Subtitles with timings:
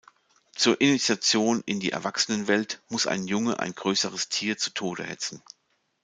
[0.55, 5.43] Zur Initiation in die Erwachsenenwelt muss ein Junge ein größeres Tier zu Tode hetzen.